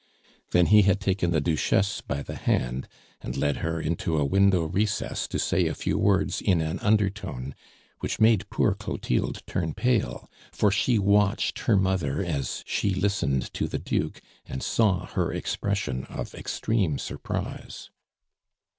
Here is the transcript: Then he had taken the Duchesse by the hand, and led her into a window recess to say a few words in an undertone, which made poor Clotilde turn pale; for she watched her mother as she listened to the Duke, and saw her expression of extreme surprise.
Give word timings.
Then 0.49 0.65
he 0.65 0.81
had 0.81 0.99
taken 0.99 1.29
the 1.29 1.39
Duchesse 1.39 2.01
by 2.01 2.23
the 2.23 2.33
hand, 2.33 2.87
and 3.21 3.37
led 3.37 3.57
her 3.57 3.79
into 3.79 4.17
a 4.17 4.25
window 4.25 4.63
recess 4.65 5.27
to 5.27 5.37
say 5.37 5.67
a 5.67 5.75
few 5.75 5.95
words 5.95 6.41
in 6.41 6.59
an 6.59 6.79
undertone, 6.79 7.53
which 7.99 8.19
made 8.19 8.49
poor 8.49 8.73
Clotilde 8.73 9.43
turn 9.45 9.75
pale; 9.75 10.27
for 10.51 10.71
she 10.71 10.97
watched 10.97 11.59
her 11.59 11.77
mother 11.77 12.23
as 12.25 12.63
she 12.65 12.95
listened 12.95 13.53
to 13.53 13.67
the 13.67 13.77
Duke, 13.77 14.23
and 14.47 14.63
saw 14.63 15.05
her 15.05 15.31
expression 15.31 16.05
of 16.05 16.33
extreme 16.33 16.97
surprise. 16.97 17.91